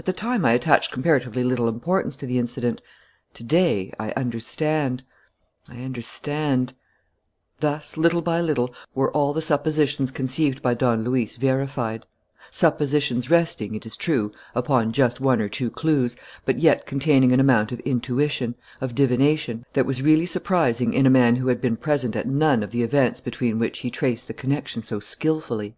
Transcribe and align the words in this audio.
At 0.00 0.04
the 0.04 0.12
time 0.12 0.44
I 0.44 0.50
attached 0.50 0.90
comparatively 0.90 1.44
little 1.44 1.68
importance 1.68 2.16
to 2.16 2.26
the 2.26 2.40
incident. 2.40 2.82
To 3.34 3.44
day, 3.44 3.92
I 4.00 4.10
understand, 4.16 5.04
I 5.68 5.84
understand" 5.84 6.72
Thus, 7.60 7.96
little 7.96 8.20
by 8.20 8.40
little, 8.40 8.74
were 8.96 9.12
all 9.12 9.32
the 9.32 9.40
suppositions 9.40 10.10
conceived 10.10 10.60
by 10.60 10.74
Don 10.74 11.04
Luis 11.04 11.36
verified: 11.36 12.04
suppositions 12.50 13.30
resting, 13.30 13.76
it 13.76 13.86
is 13.86 13.96
true, 13.96 14.32
upon 14.56 14.90
just 14.90 15.20
one 15.20 15.40
or 15.40 15.48
two 15.48 15.70
clues, 15.70 16.16
but 16.44 16.58
yet 16.58 16.84
containing 16.84 17.32
an 17.32 17.38
amount 17.38 17.70
of 17.70 17.78
intuition, 17.84 18.56
of 18.80 18.96
divination, 18.96 19.64
that 19.74 19.86
was 19.86 20.02
really 20.02 20.26
surprising 20.26 20.92
in 20.92 21.06
a 21.06 21.10
man 21.10 21.36
who 21.36 21.46
had 21.46 21.60
been 21.60 21.76
present 21.76 22.16
at 22.16 22.26
none 22.26 22.64
of 22.64 22.72
the 22.72 22.82
events 22.82 23.20
between 23.20 23.60
which 23.60 23.78
he 23.82 23.88
traced 23.88 24.26
the 24.26 24.34
connection 24.34 24.82
so 24.82 24.98
skilfully. 24.98 25.76